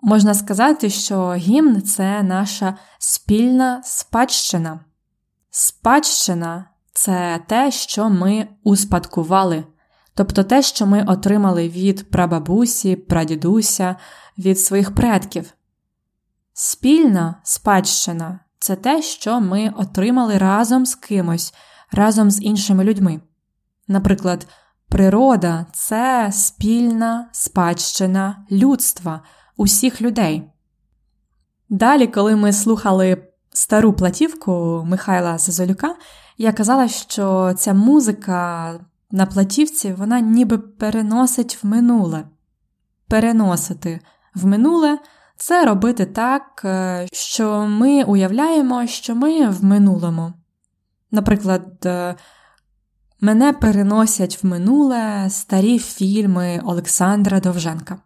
Можна 0.00 0.34
сказати, 0.34 0.90
що 0.90 1.32
гімн 1.32 1.82
це 1.82 2.22
наша 2.22 2.76
спільна 2.98 3.82
спадщина. 3.84 4.80
Спадщина 5.50 6.64
це 6.92 7.40
те, 7.46 7.70
що 7.70 8.10
ми 8.10 8.48
успадкували, 8.64 9.64
тобто 10.14 10.44
те, 10.44 10.62
що 10.62 10.86
ми 10.86 11.04
отримали 11.04 11.68
від 11.68 12.10
прабабусі, 12.10 12.96
прадідуся, 12.96 13.96
від 14.38 14.60
своїх 14.60 14.94
предків. 14.94 15.54
Спільна 16.52 17.34
спадщина 17.42 18.40
це 18.58 18.76
те, 18.76 19.02
що 19.02 19.40
ми 19.40 19.72
отримали 19.76 20.38
разом 20.38 20.86
з 20.86 20.94
кимось, 20.94 21.54
разом 21.92 22.30
з 22.30 22.42
іншими 22.42 22.84
людьми. 22.84 23.20
Наприклад, 23.92 24.46
природа 24.88 25.66
це 25.72 26.28
спільна 26.32 27.28
спадщина 27.32 28.46
людства, 28.50 29.22
усіх 29.56 30.00
людей. 30.00 30.42
Далі, 31.68 32.06
коли 32.06 32.36
ми 32.36 32.52
слухали 32.52 33.22
стару 33.50 33.92
платівку 33.92 34.84
Михайла 34.86 35.38
Зазолюка, 35.38 35.96
я 36.38 36.52
казала, 36.52 36.88
що 36.88 37.54
ця 37.56 37.74
музика 37.74 38.74
на 39.10 39.26
платівці 39.26 39.92
вона 39.92 40.20
ніби 40.20 40.58
переносить 40.58 41.58
в 41.62 41.66
минуле. 41.66 42.24
Переносити 43.08 44.00
в 44.34 44.46
минуле 44.46 44.98
це 45.36 45.64
робити 45.64 46.06
так, 46.06 46.62
е, 46.64 47.06
що 47.12 47.66
ми 47.66 48.04
уявляємо, 48.04 48.86
що 48.86 49.14
ми 49.14 49.48
в 49.48 49.64
минулому. 49.64 50.32
Наприклад, 51.10 51.86
е, 51.86 52.14
мене 53.22 53.52
переносять 53.52 54.42
в 54.42 54.46
минуле 54.46 55.30
старі 55.30 55.78
фільми 55.78 56.60
Олександра 56.64 57.40
Довженка. 57.40 57.98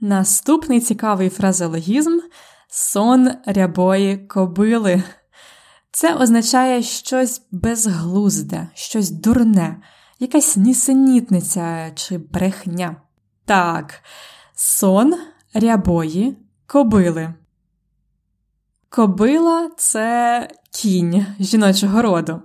Наступний 0.00 0.80
цікавий 0.80 1.28
фразеологізм 1.28 2.18
сон 2.68 3.30
рябої 3.46 4.16
кобили. 4.16 5.02
Це 5.90 6.14
означає 6.14 6.82
щось 6.82 7.42
безглузде, 7.50 8.68
щось 8.74 9.10
дурне, 9.10 9.82
якась 10.18 10.56
нісенітниця 10.56 11.90
чи 11.94 12.18
брехня. 12.18 12.96
Так, 13.44 14.02
сон 14.54 15.14
рябої 15.54 16.36
кобили. 16.66 17.34
Кобила 18.88 19.70
це 19.76 20.48
кінь 20.70 21.26
жіночого 21.40 22.02
роду, 22.02 22.42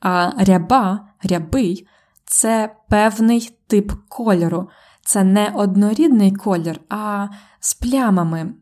а 0.00 0.44
ряба, 0.44 1.08
рябий 1.22 1.86
це 2.24 2.74
певний 2.88 3.52
тип 3.66 3.92
кольору. 4.08 4.68
Це 5.04 5.24
не 5.24 5.52
однорідний 5.54 6.32
колір, 6.32 6.80
а 6.88 7.28
з 7.60 7.74
плямами, 7.74 8.52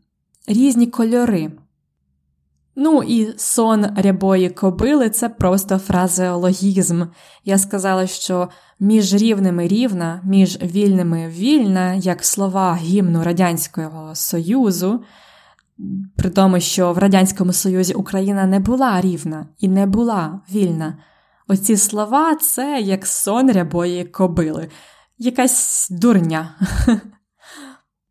різні 0.47 0.87
кольори. 0.87 1.51
Ну 2.79 3.03
і 3.03 3.33
сон 3.37 3.85
рябої 3.95 4.49
кобили 4.49 5.09
це 5.09 5.29
просто 5.29 5.77
фразеологізм. 5.77 7.03
Я 7.45 7.57
сказала, 7.57 8.07
що 8.07 8.49
між 8.79 9.13
рівними 9.13 9.67
рівна, 9.67 10.21
між 10.23 10.61
вільними 10.61 11.27
вільна, 11.27 11.93
як 11.93 12.25
слова 12.25 12.75
гімну 12.75 13.23
Радянського 13.23 14.15
Союзу, 14.15 15.03
при 16.15 16.29
тому, 16.29 16.59
що 16.59 16.93
в 16.93 16.97
Радянському 16.97 17.53
Союзі 17.53 17.93
Україна 17.93 18.45
не 18.45 18.59
була 18.59 19.01
рівна 19.01 19.47
і 19.59 19.67
не 19.67 19.85
була 19.85 20.39
вільна. 20.51 20.97
Оці 21.47 21.77
слова 21.77 22.35
це 22.35 22.81
як 22.81 23.07
сон 23.07 23.51
рябої 23.51 24.05
кобили, 24.05 24.69
якась 25.17 25.87
дурня. 25.91 26.55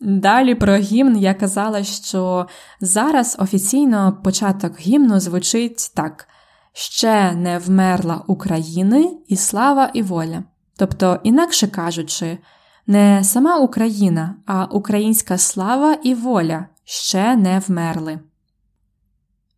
Далі 0.01 0.55
про 0.55 0.77
гімн 0.77 1.17
я 1.17 1.35
казала, 1.35 1.85
що 1.85 2.47
зараз 2.81 3.37
офіційно 3.41 4.21
початок 4.25 4.81
гімну 4.81 5.21
звучить 5.21 5.93
так: 5.95 6.29
ще 6.73 7.33
не 7.33 7.59
вмерла 7.59 8.23
України 8.27 9.19
і 9.29 9.37
слава 9.37 9.91
і 9.95 10.03
воля. 10.03 10.45
Тобто, 10.77 11.21
інакше 11.23 11.69
кажучи, 11.69 12.39
не 12.87 13.25
сама 13.25 13.57
Україна, 13.59 14.35
а 14.47 14.65
українська 14.65 15.39
слава 15.39 15.97
і 16.03 16.15
воля 16.15 16.67
ще 16.85 17.37
не 17.37 17.59
вмерли. 17.59 18.19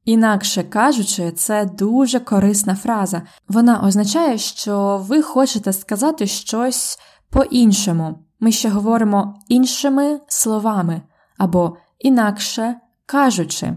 Інакше 0.08 0.62
кажучи, 0.62 1.32
це 1.32 1.64
дуже 1.64 2.20
корисна 2.20 2.74
фраза. 2.74 3.22
Вона 3.48 3.80
означає, 3.80 4.38
що 4.38 5.04
ви 5.08 5.22
хочете 5.22 5.72
сказати 5.72 6.26
щось 6.26 6.98
по-іншому. 7.30 8.18
Ми 8.40 8.52
ще 8.52 8.68
говоримо 8.68 9.40
іншими 9.48 10.20
словами 10.28 11.02
або 11.38 11.76
інакше 11.98 12.80
кажучи. 13.06 13.76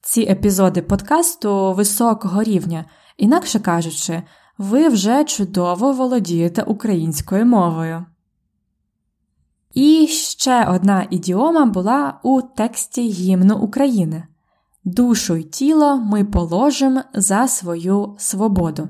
Ці 0.00 0.20
епізоди 0.20 0.82
подкасту 0.82 1.72
високого 1.72 2.42
рівня, 2.42 2.84
інакше 3.16 3.60
кажучи, 3.60 4.22
ви 4.58 4.88
вже 4.88 5.24
чудово 5.24 5.92
володієте 5.92 6.62
українською 6.62 7.46
мовою. 7.46 8.06
І 9.74 10.06
ще 10.06 10.64
одна 10.64 11.06
ідіома 11.10 11.66
була 11.66 12.20
у 12.22 12.42
тексті 12.42 13.08
гімну 13.08 13.58
України 13.58 14.24
Душу 14.86 15.36
й 15.36 15.42
тіло 15.42 15.96
ми 15.96 16.24
положимо 16.24 17.02
за 17.14 17.48
свою 17.48 18.14
свободу. 18.18 18.88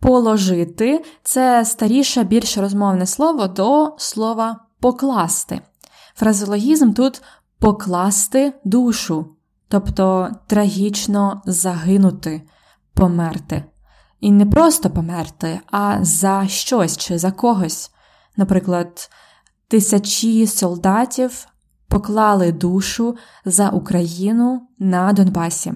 Положити 0.00 1.04
це 1.22 1.64
старіше, 1.64 2.24
більш 2.24 2.58
розмовне 2.58 3.06
слово 3.06 3.46
до 3.46 3.94
слова 3.98 4.56
покласти. 4.80 5.60
Фразеологізм 6.14 6.92
тут 6.92 7.22
покласти 7.58 8.52
душу, 8.64 9.26
тобто 9.68 10.30
трагічно 10.46 11.42
загинути, 11.46 12.42
померти. 12.94 13.64
І 14.20 14.30
не 14.30 14.46
просто 14.46 14.90
померти, 14.90 15.60
а 15.70 16.04
за 16.04 16.46
щось 16.48 16.96
чи 16.96 17.18
за 17.18 17.30
когось. 17.30 17.90
Наприклад, 18.36 19.10
тисячі 19.68 20.46
солдатів 20.46 21.46
поклали 21.92 22.52
душу 22.52 23.16
за 23.44 23.68
Україну 23.68 24.68
на 24.78 25.12
Донбасі. 25.12 25.72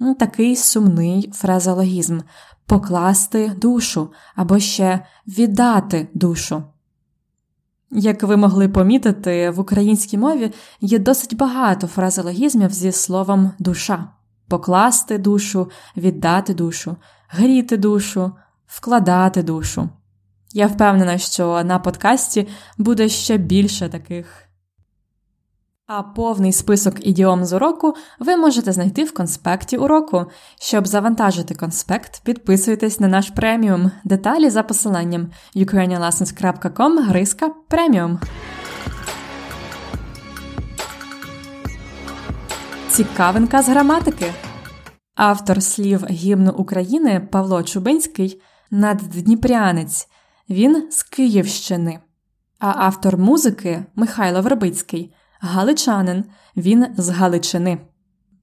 Ну, 0.00 0.14
такий 0.14 0.56
сумний 0.56 1.30
фразеологізм 1.34 2.20
покласти 2.66 3.52
душу 3.56 4.12
або 4.36 4.58
ще 4.58 5.06
віддати 5.26 6.08
душу. 6.14 6.62
Як 7.90 8.22
ви 8.22 8.36
могли 8.36 8.68
помітити, 8.68 9.50
в 9.50 9.60
українській 9.60 10.18
мові 10.18 10.52
є 10.80 10.98
досить 10.98 11.36
багато 11.36 11.86
фразеологізмів 11.86 12.70
зі 12.70 12.92
словом 12.92 13.52
душа 13.58 14.08
покласти 14.48 15.18
душу, 15.18 15.70
віддати 15.96 16.54
душу, 16.54 16.96
гріти 17.28 17.76
душу, 17.76 18.32
вкладати 18.66 19.42
душу. 19.42 19.88
Я 20.52 20.66
впевнена, 20.66 21.18
що 21.18 21.64
на 21.64 21.78
подкасті 21.78 22.48
буде 22.78 23.08
ще 23.08 23.36
більше 23.36 23.88
таких. 23.88 24.51
А 25.94 26.02
повний 26.02 26.52
список 26.52 27.06
ідіом 27.06 27.44
з 27.44 27.52
уроку 27.52 27.94
ви 28.18 28.36
можете 28.36 28.72
знайти 28.72 29.04
в 29.04 29.14
конспекті 29.14 29.76
уроку. 29.76 30.26
Щоб 30.60 30.86
завантажити 30.86 31.54
конспект, 31.54 32.22
підписуйтесь 32.24 33.00
на 33.00 33.08
наш 33.08 33.30
преміум. 33.30 33.90
Деталі 34.04 34.50
за 34.50 34.62
посиланням 34.62 35.30
ukrainianlessons.com 35.56 37.02
гриска 37.02 37.50
преміум. 37.68 38.20
Цікавинка 42.88 43.62
з 43.62 43.68
граматики. 43.68 44.32
Автор 45.16 45.62
слів 45.62 46.06
гімну 46.10 46.52
України 46.52 47.28
Павло 47.32 47.62
Чубинський 47.62 48.42
наддніпрянець. 48.70 50.08
Він 50.50 50.88
з 50.90 51.02
Київщини. 51.02 52.00
А 52.58 52.72
автор 52.76 53.18
музики 53.18 53.84
Михайло 53.96 54.40
Вербицький 54.40 55.14
Галичанин. 55.42 56.24
Він 56.56 56.86
з 56.96 57.08
Галичини. 57.08 57.78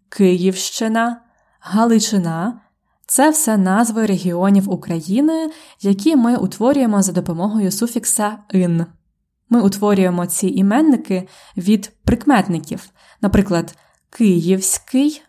Київщина, 0.10 1.22
Галичина 1.60 2.62
це 3.06 3.30
все 3.30 3.58
назви 3.58 4.06
регіонів 4.06 4.70
України, 4.70 5.52
які 5.82 6.16
ми 6.16 6.36
утворюємо 6.36 7.02
за 7.02 7.12
допомогою 7.12 7.72
суфікса 7.72 8.38
ин. 8.54 8.86
Ми 9.50 9.62
утворюємо 9.62 10.26
ці 10.26 10.48
іменники 10.48 11.28
від 11.58 11.92
прикметників, 12.04 12.90
наприклад, 13.22 13.78
Київський, 14.10 15.22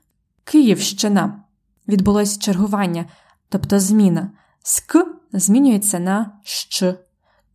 Київщина. 0.44 1.42
Відбулось 1.88 2.38
чергування, 2.38 3.04
тобто 3.48 3.80
зміна. 3.80 4.30
Ск 4.62 4.96
змінюється 5.32 5.98
на 5.98 6.32
щ. 6.44 6.94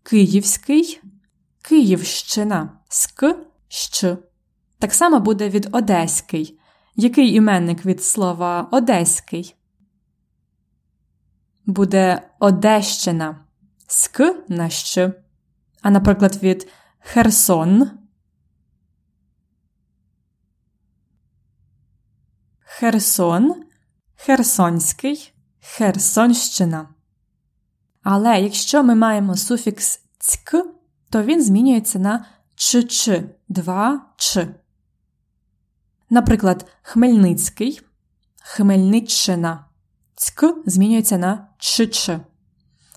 Київський, 0.03 1.01
Київщина, 1.61 2.69
ск 2.89 3.23
щ. 3.67 4.17
Так 4.79 4.93
само 4.93 5.19
буде 5.19 5.49
від 5.49 5.69
Одеський. 5.71 6.59
Який 6.95 7.33
іменник 7.33 7.85
від 7.85 8.03
слова 8.03 8.67
Одеський? 8.71 9.55
Буде 11.65 12.29
Одещина 12.39 13.45
ск 13.87 14.19
на 14.49 14.69
щ. 14.69 15.11
А, 15.81 15.89
наприклад, 15.89 16.43
від 16.43 16.67
Херсон. 16.99 17.89
Херсон, 22.59 23.63
Херсонський, 24.15 25.33
Херсонщина. 25.59 26.89
Але 28.03 28.41
якщо 28.41 28.83
ми 28.83 28.95
маємо 28.95 29.37
суфікс 29.37 29.99
цьк, 30.19 30.55
то 31.09 31.23
він 31.23 31.43
змінюється 31.43 31.99
на 31.99 32.25
ч-ч, 32.55 33.23
два 33.49 34.01
ч. 34.17 34.47
Наприклад, 36.09 36.65
Хмельницький, 36.81 37.81
Хмельниччина. 38.41 39.65
Цьк 40.15 40.43
змінюється 40.65 41.17
на 41.17 41.47
ч-ч. 41.57 42.19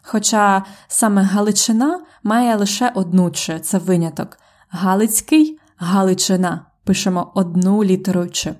Хоча 0.03 0.65
саме 0.89 1.23
Галичина 1.23 2.05
має 2.23 2.57
лише 2.57 2.93
одну 2.95 3.31
ч, 3.31 3.61
це 3.61 3.79
виняток. 3.79 4.39
Галицький 4.69 5.61
Галичина. 5.77 6.67
Пишемо 6.85 7.33
одну 7.35 7.85
літеру 7.85 8.29
ч. 8.29 8.55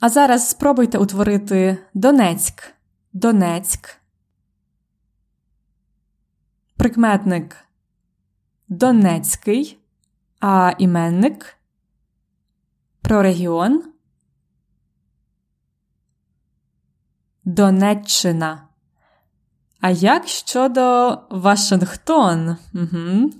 А 0.00 0.08
зараз 0.08 0.48
спробуйте 0.48 0.98
утворити 0.98 1.78
Донецьк, 1.94 2.74
Донецьк. 3.12 3.96
Прикметник 6.76 7.56
Донецький, 8.68 9.78
а 10.46 10.74
іменник 10.78 11.56
про 13.00 13.22
регіон 13.22 13.82
Донеччина. 17.44 18.68
А 19.80 19.90
як 19.90 20.28
щодо 20.28 21.18
Вашингтон? 21.30 22.56
Угу. 22.74 23.30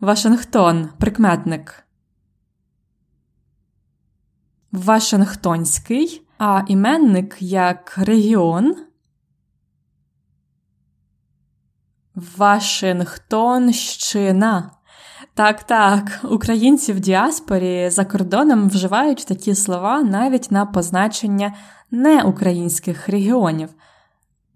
Вашингтон 0.00 0.90
прикметник. 0.98 1.84
Вашингтонський, 4.72 6.22
а 6.38 6.62
іменник 6.68 7.36
як 7.40 7.98
регіон. 7.98 8.76
Вашингтонщина. 12.14 14.70
Так, 15.36 15.62
так, 15.62 16.20
українці 16.24 16.92
в 16.92 17.00
діаспорі 17.00 17.90
за 17.90 18.04
кордоном 18.04 18.68
вживають 18.68 19.26
такі 19.26 19.54
слова 19.54 20.02
навіть 20.02 20.50
на 20.50 20.66
позначення 20.66 21.54
неукраїнських 21.90 23.08
регіонів. 23.08 23.68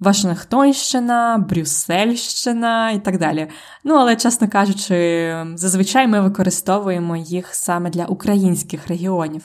Вашингтонщина, 0.01 1.47
Брюссельщина 1.49 2.91
і 2.91 2.99
так 2.99 3.19
далі. 3.19 3.49
Ну, 3.85 3.95
але, 3.95 4.17
чесно 4.17 4.49
кажучи, 4.49 5.37
зазвичай 5.55 6.07
ми 6.07 6.21
використовуємо 6.21 7.17
їх 7.17 7.55
саме 7.55 7.91
для 7.91 8.05
українських 8.05 8.89
регіонів. 8.89 9.43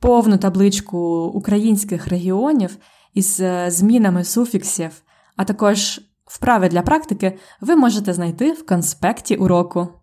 Повну 0.00 0.38
табличку 0.38 0.98
українських 1.24 2.08
регіонів 2.08 2.76
із 3.14 3.40
е, 3.40 3.70
змінами 3.70 4.24
суфіксів, 4.24 4.90
а 5.36 5.44
також 5.44 6.00
вправи 6.26 6.68
для 6.68 6.82
практики 6.82 7.38
ви 7.60 7.76
можете 7.76 8.12
знайти 8.12 8.52
в 8.52 8.66
конспекті 8.66 9.36
уроку. 9.36 9.99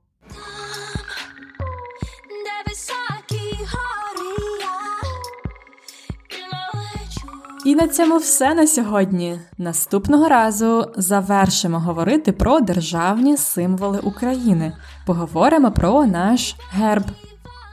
І 7.68 7.76
на 7.76 7.88
цьому 7.88 8.18
все 8.18 8.54
на 8.54 8.68
сьогодні. 8.68 9.40
Наступного 9.58 10.30
разу 10.30 10.92
завершимо 10.96 11.80
говорити 11.80 12.32
про 12.32 12.60
державні 12.60 13.38
символи 13.38 14.00
України. 14.00 14.74
Поговоримо 15.06 15.72
про 15.72 16.06
наш 16.06 16.56
герб. 16.72 17.04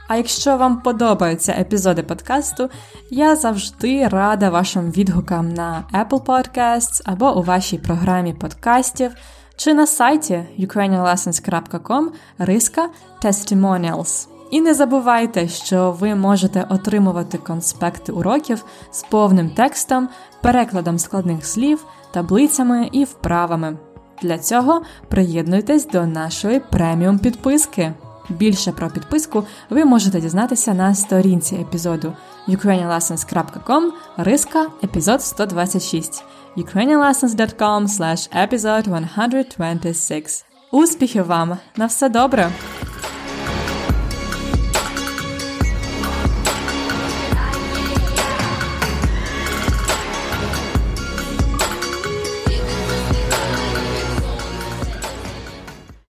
А 0.07 0.15
якщо 0.15 0.57
вам 0.57 0.81
подобаються 0.81 1.51
епізоди 1.51 2.03
подкасту, 2.03 2.69
я 3.09 3.35
завжди 3.35 4.07
рада 4.07 4.49
вашим 4.49 4.91
відгукам 4.91 5.53
на 5.53 5.83
Apple 5.93 6.23
Podcasts 6.23 7.01
або 7.05 7.37
у 7.37 7.43
вашій 7.43 7.77
програмі 7.77 8.33
подкастів 8.33 9.11
чи 9.55 9.73
на 9.73 9.87
сайті 9.87 10.43
ukrainianlessons.com 10.59 12.07
риска 12.37 12.89
Testimonials. 13.23 14.34
І 14.51 14.61
не 14.61 14.73
забувайте, 14.73 15.47
що 15.47 15.91
ви 15.91 16.15
можете 16.15 16.65
отримувати 16.69 17.37
конспекти 17.37 18.11
уроків 18.11 18.65
з 18.91 19.03
повним 19.03 19.49
текстом, 19.49 20.09
перекладом 20.41 20.99
складних 20.99 21.45
слів, 21.45 21.85
таблицями 22.11 22.89
і 22.91 23.03
вправами. 23.03 23.77
Для 24.21 24.37
цього 24.37 24.81
приєднуйтесь 25.09 25.87
до 25.87 26.05
нашої 26.05 26.59
преміум 26.59 27.19
підписки. 27.19 27.93
Більше 28.29 28.71
про 28.71 28.89
підписку 28.89 29.43
ви 29.69 29.85
можете 29.85 30.21
дізнатися 30.21 30.73
на 30.73 30.95
сторінці 30.95 31.55
епізоду 31.55 32.13
ukrainianlessons.com 32.47 33.89
риска 34.17 34.67
епізод 34.83 35.21
126 35.21 36.23
ukrainianlessons.com 36.57 37.87
slash 37.87 38.47
episode 38.47 39.21
126 39.21 40.45
Успіхів 40.71 41.25
вам! 41.25 41.57
На 41.75 41.85
все 41.85 42.09
добре! 42.09 42.51